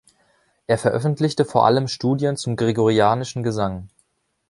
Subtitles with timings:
[0.65, 3.89] Er veröffentlichte vor allem Studien zum gregorianischen Gesang.